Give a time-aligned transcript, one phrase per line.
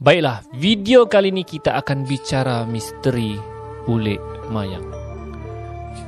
[0.00, 3.36] Baiklah, video kali ini kita akan bicara misteri
[3.84, 4.16] ulik
[4.48, 4.88] mayang.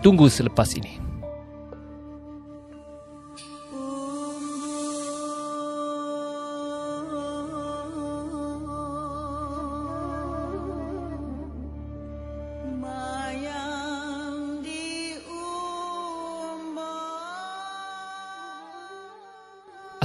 [0.00, 0.96] Tunggu selepas ini.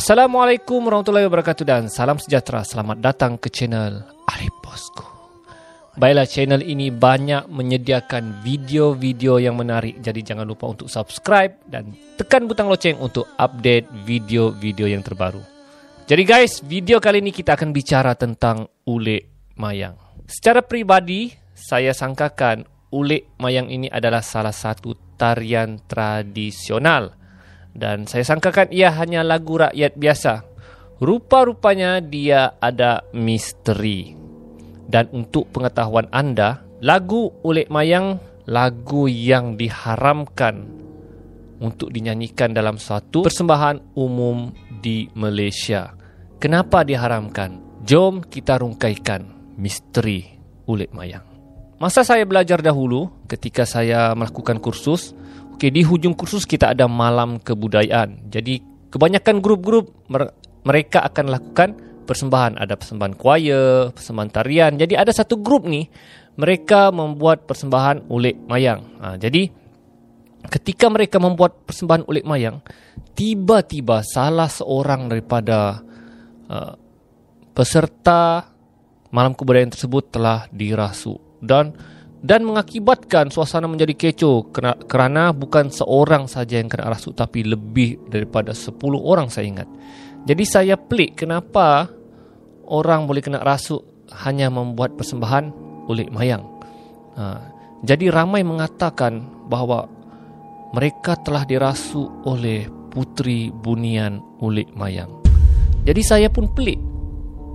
[0.08, 2.64] Assalamualaikum warahmatullahi wabarakatuh dan salam sejahtera.
[2.64, 5.04] Selamat datang ke channel Arif Bosku.
[6.00, 10.00] Baiklah, channel ini banyak menyediakan video-video yang menarik.
[10.00, 15.44] Jadi jangan lupa untuk subscribe dan tekan butang loceng untuk update video-video yang terbaru.
[16.08, 19.28] Jadi guys, video kali ini kita akan bicara tentang ulik
[19.60, 20.00] mayang.
[20.24, 22.64] Secara pribadi, saya sangkakan
[22.96, 27.27] ulik mayang ini adalah salah satu tarian tradisional
[27.78, 30.34] dan saya sangkakan ia hanya lagu rakyat biasa.
[30.98, 34.18] Rupa-rupanya dia ada misteri.
[34.90, 38.18] Dan untuk pengetahuan anda, lagu Ulik Mayang
[38.50, 40.66] lagu yang diharamkan
[41.62, 44.50] untuk dinyanyikan dalam suatu persembahan umum
[44.82, 45.94] di Malaysia.
[46.42, 47.84] Kenapa diharamkan?
[47.86, 50.26] Jom kita rungkaikan misteri
[50.66, 51.28] Ulik Mayang.
[51.78, 55.14] Masa saya belajar dahulu ketika saya melakukan kursus,
[55.58, 58.30] Okay, di hujung kursus kita ada malam kebudayaan.
[58.30, 58.62] Jadi
[58.94, 59.90] kebanyakan grup-grup
[60.62, 61.74] mereka akan lakukan
[62.06, 62.62] persembahan.
[62.62, 64.78] Ada persembahan choir, persembahan tarian.
[64.78, 65.90] Jadi ada satu grup ni
[66.38, 68.86] mereka membuat persembahan ulik mayang.
[69.02, 69.50] Ha, jadi
[70.46, 72.62] ketika mereka membuat persembahan ulik mayang,
[73.18, 75.82] tiba-tiba salah seorang daripada
[76.54, 76.78] uh,
[77.58, 78.46] peserta
[79.10, 81.74] malam kebudayaan tersebut telah dirasuk dan
[82.22, 84.50] dan mengakibatkan suasana menjadi kecoh
[84.90, 89.70] kerana bukan seorang saja yang kena rasuk tapi lebih daripada 10 orang saya ingat.
[90.26, 91.88] Jadi saya pelik kenapa
[92.68, 93.86] orang boleh kena rasuk
[94.26, 95.54] hanya membuat persembahan
[95.88, 96.44] ulik mayang.
[97.16, 97.54] Ha,
[97.86, 99.86] jadi ramai mengatakan bahawa
[100.74, 105.12] mereka telah dirasuk oleh putri bunian ulik mayang.
[105.88, 106.82] Jadi saya pun pelik.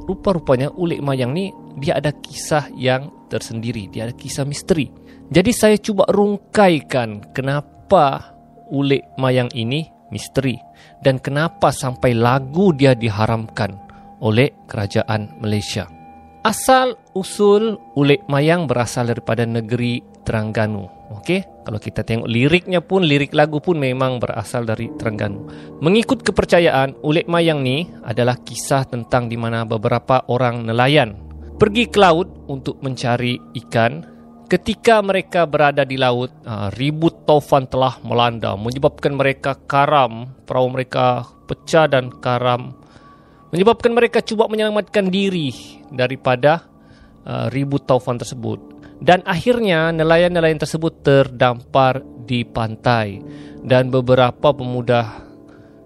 [0.02, 3.88] Rupa-rupanya ulik mayang ni dia ada kisah yang tersendiri.
[3.88, 4.92] Dia ada kisah misteri.
[5.32, 8.36] Jadi saya cuba rungkaikan kenapa
[8.68, 10.60] ulik mayang ini misteri
[11.00, 13.72] dan kenapa sampai lagu dia diharamkan
[14.20, 15.88] oleh kerajaan Malaysia.
[16.44, 20.86] Asal usul ulik mayang berasal daripada negeri Terengganu.
[21.18, 25.46] Okey, kalau kita tengok liriknya pun lirik lagu pun memang berasal dari Terengganu.
[25.82, 31.31] Mengikut kepercayaan, ulik mayang ni adalah kisah tentang di mana beberapa orang nelayan
[31.62, 34.02] pergi ke laut untuk mencari ikan.
[34.50, 41.22] Ketika mereka berada di laut, ah, ribut taufan telah melanda menyebabkan mereka karam, perahu mereka
[41.46, 42.74] pecah dan karam.
[43.54, 45.54] Menyebabkan mereka cuba menyelamatkan diri
[45.94, 46.66] daripada
[47.22, 48.58] ah, ribut taufan tersebut.
[48.98, 53.22] Dan akhirnya nelayan-nelayan tersebut terdampar di pantai
[53.62, 55.30] dan beberapa pemuda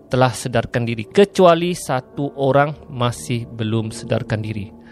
[0.09, 4.86] telah sedarkan diri kecuali satu orang masih belum sedarkan diri.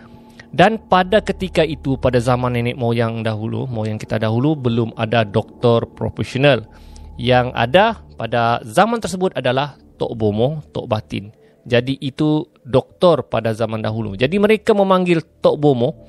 [0.55, 5.83] Dan pada ketika itu pada zaman nenek moyang dahulu, moyang kita dahulu belum ada doktor
[5.99, 6.63] profesional.
[7.19, 7.85] Yang ada
[8.15, 11.35] pada zaman tersebut adalah tok bomo, tok batin.
[11.67, 14.15] Jadi itu doktor pada zaman dahulu.
[14.15, 16.07] Jadi mereka memanggil tok bomo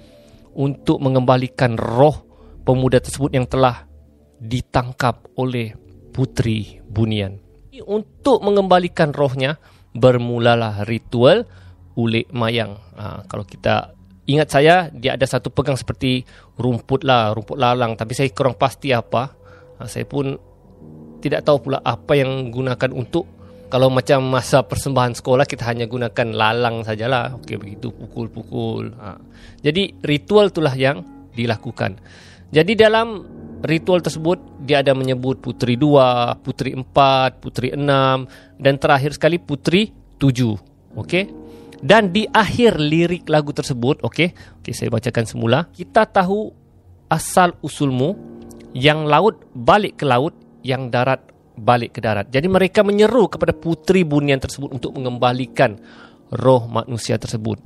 [0.54, 2.22] untuk mengembalikan roh
[2.62, 3.90] pemuda tersebut yang telah
[4.38, 5.74] ditangkap oleh
[6.14, 7.42] putri bunian.
[7.90, 9.58] Untuk mengembalikan rohnya
[9.98, 11.50] bermulalah ritual
[11.98, 12.78] ulik mayang.
[12.94, 13.95] Ha, kalau kita
[14.26, 16.26] ingat saya dia ada satu pegang seperti
[16.58, 19.34] rumput lah, rumput lalang tapi saya kurang pasti apa.
[19.76, 20.34] Ha, saya pun
[21.22, 23.26] tidak tahu pula apa yang gunakan untuk
[23.66, 27.34] kalau macam masa persembahan sekolah kita hanya gunakan lalang sajalah.
[27.42, 28.94] Okey begitu pukul-pukul.
[28.98, 29.18] Ha.
[29.66, 31.02] Jadi ritual itulah yang
[31.34, 31.98] dilakukan.
[32.54, 33.26] Jadi dalam
[33.66, 38.30] ritual tersebut dia ada menyebut putri dua, putri empat, putri enam
[38.62, 39.92] dan terakhir sekali putri
[40.22, 40.56] tujuh.
[40.96, 41.45] Okey.
[41.82, 44.32] Dan di akhir lirik lagu tersebut, okey,
[44.62, 45.60] okey saya bacakan semula.
[45.72, 46.52] Kita tahu
[47.12, 48.16] asal usulmu
[48.76, 50.36] yang laut balik ke laut,
[50.66, 51.24] yang darat
[51.56, 52.28] balik ke darat.
[52.28, 55.80] Jadi mereka menyeru kepada putri bunian tersebut untuk mengembalikan
[56.32, 57.60] roh manusia tersebut.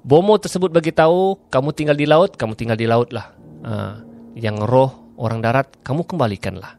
[0.00, 3.32] Bomo tersebut bagi tahu kamu tinggal di laut, kamu tinggal di laut lah.
[3.64, 4.00] Ha,
[4.36, 6.76] yang roh orang darat kamu kembalikanlah.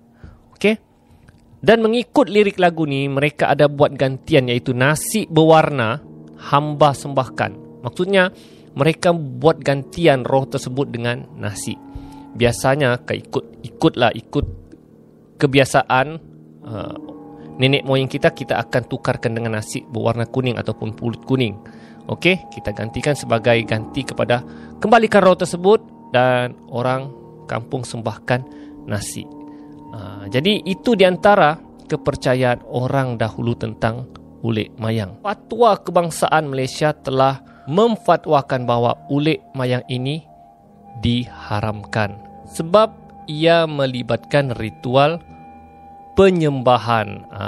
[0.58, 0.78] Okey?
[1.62, 6.02] Dan mengikut lirik lagu ni mereka ada buat gantian iaitu nasi berwarna
[6.42, 7.84] hamba sembahkan.
[7.86, 8.34] Maksudnya
[8.74, 11.76] mereka buat gantian roh tersebut dengan nasi.
[12.34, 14.46] Biasanya ikut ikutlah ikut
[15.38, 16.08] kebiasaan
[16.64, 16.96] uh,
[17.60, 21.60] nenek moyang kita kita akan tukarkan dengan nasi berwarna kuning ataupun pulut kuning.
[22.10, 24.42] Okey, kita gantikan sebagai ganti kepada
[24.82, 27.14] kembalikan roh tersebut dan orang
[27.46, 28.42] kampung sembahkan
[28.90, 29.28] nasi.
[29.92, 31.60] Uh, jadi itu di antara
[31.92, 34.08] kepercayaan orang dahulu tentang
[34.42, 35.18] ulik mayang.
[35.22, 40.26] Fatwa kebangsaan Malaysia telah memfatwakan bahawa ulik mayang ini
[41.02, 42.18] diharamkan
[42.52, 42.92] sebab
[43.30, 45.22] ia melibatkan ritual
[46.20, 47.24] penyembahan.
[47.32, 47.44] Ha,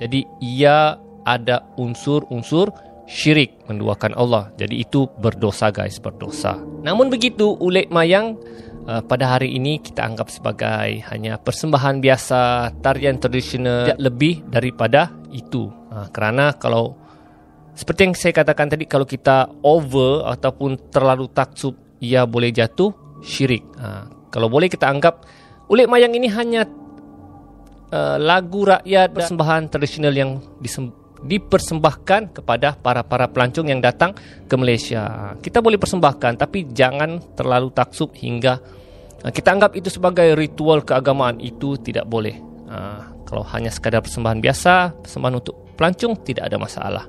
[0.00, 2.74] jadi ia ada unsur-unsur
[3.06, 4.50] syirik menduakan Allah.
[4.58, 6.58] Jadi itu berdosa guys, berdosa.
[6.82, 8.38] Namun begitu ulik mayang
[8.86, 15.10] uh, pada hari ini kita anggap sebagai hanya persembahan biasa, tarian tradisional tidak lebih daripada
[15.30, 15.79] itu.
[16.00, 16.96] Ha, kerana kalau
[17.76, 23.68] seperti yang saya katakan tadi kalau kita over ataupun terlalu taksub ia boleh jatuh syirik.
[23.76, 25.28] Ha, kalau boleh kita anggap
[25.68, 26.64] ulik mayang ini hanya
[27.92, 34.16] uh, lagu rakyat persembahan tradisional yang disem- dipersembahkan kepada para-para pelancong yang datang
[34.48, 35.36] ke Malaysia.
[35.36, 38.56] Kita boleh persembahkan tapi jangan terlalu taksub hingga
[39.20, 42.40] kita anggap itu sebagai ritual keagamaan itu tidak boleh.
[42.64, 47.04] Uh, kalau hanya sekadar persembahan biasa, persembahan untuk pelancong tidak ada masalah.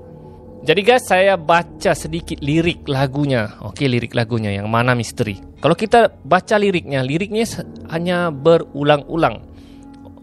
[0.64, 3.60] Jadi guys, saya baca sedikit lirik lagunya.
[3.68, 5.36] Okey, lirik lagunya yang mana misteri.
[5.60, 7.44] Kalau kita baca liriknya, liriknya
[7.92, 9.44] hanya berulang-ulang.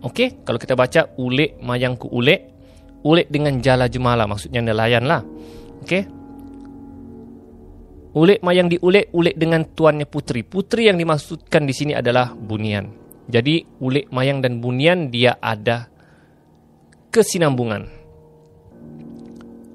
[0.00, 2.55] Okey, kalau kita baca ulik mayang ku ulik,
[3.03, 5.27] ulik dengan jala jemala maksudnya nelayan lah.
[5.83, 6.06] Okey.
[8.15, 10.47] Ulik mayang diulik, ulik dengan tuannya putri.
[10.47, 12.95] Putri yang dimaksudkan di sini adalah bunian.
[13.27, 15.91] Jadi ulik mayang dan bunian dia ada
[17.11, 17.98] kesinambungan.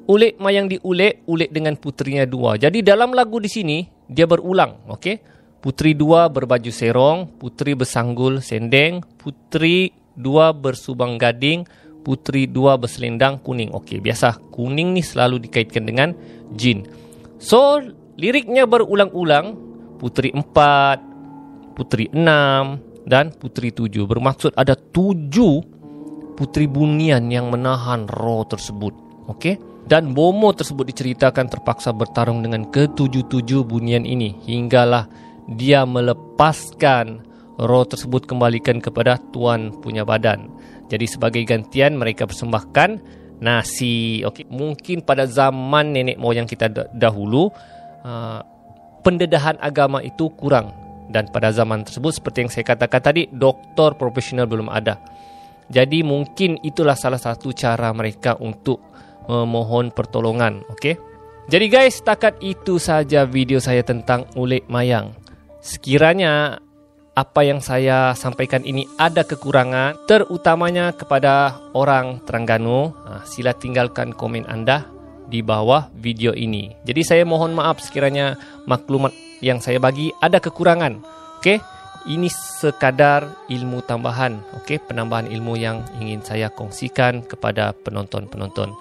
[0.04, 2.60] Ulik mayang diulik, ulik dengan putrinya dua.
[2.60, 5.16] Jadi dalam lagu di sini dia berulang, okey?
[5.64, 11.64] Putri dua berbaju serong, putri bersanggul sendeng, putri dua bersubang gading,
[12.04, 13.72] putri dua berselendang kuning.
[13.72, 16.12] Okey, biasa kuning ni selalu dikaitkan dengan
[16.52, 16.84] jin.
[17.40, 17.80] So,
[18.20, 19.56] liriknya berulang-ulang,
[20.04, 21.00] putri empat,
[21.80, 24.04] putri enam, dan putri tujuh.
[24.04, 25.64] Bermaksud ada tujuh
[26.36, 28.92] putri bunian yang menahan roh tersebut.
[29.32, 29.72] Okey?
[29.84, 35.12] Dan Bomo tersebut diceritakan terpaksa bertarung dengan ketujuh-tujuh bunian ini hinggalah
[35.52, 37.20] dia melepaskan
[37.60, 40.48] roh tersebut kembalikan kepada tuan punya badan.
[40.88, 43.02] Jadi sebagai gantian mereka persembahkan
[43.44, 44.24] nasi.
[44.24, 47.52] Okey, mungkin pada zaman nenek moyang kita dahulu
[48.08, 48.40] uh,
[49.04, 50.72] pendedahan agama itu kurang
[51.12, 54.98] dan pada zaman tersebut seperti yang saya katakan tadi doktor profesional belum ada.
[55.68, 58.94] Jadi mungkin itulah salah satu cara mereka untuk
[59.28, 60.64] memohon pertolongan.
[60.74, 61.00] Okey.
[61.52, 65.12] Jadi guys, setakat itu saja video saya tentang ulik mayang.
[65.60, 66.64] Sekiranya
[67.14, 74.48] apa yang saya sampaikan ini ada kekurangan, terutamanya kepada orang Terengganu, ha, sila tinggalkan komen
[74.50, 74.88] anda
[75.28, 76.74] di bawah video ini.
[76.88, 81.04] Jadi saya mohon maaf sekiranya maklumat yang saya bagi ada kekurangan.
[81.44, 81.60] Okey.
[82.04, 88.76] Ini sekadar ilmu tambahan, okey, penambahan ilmu yang ingin saya kongsikan kepada penonton-penonton.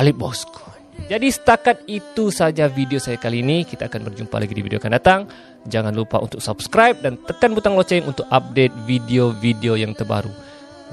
[0.00, 0.64] Alip Bosku.
[1.12, 3.68] Jadi setakat itu saja video saya kali ini.
[3.68, 5.20] Kita akan berjumpa lagi di video akan datang.
[5.68, 10.32] Jangan lupa untuk subscribe dan tekan butang loceng untuk update video-video yang terbaru.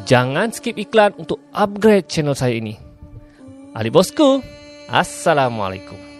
[0.04, 2.76] Jangan skip iklan untuk upgrade channel saya ini.
[3.72, 4.44] Ali Bosku,
[4.92, 6.17] Assalamualaikum.